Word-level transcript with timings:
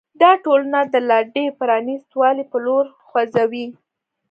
دا 0.21 0.31
ټولنه 0.43 0.79
د 0.93 0.95
لا 1.09 1.19
ډېر 1.33 1.49
پرانیست 1.59 2.09
والي 2.19 2.43
په 2.51 2.57
لور 2.65 2.85
خوځوي. 3.07 3.67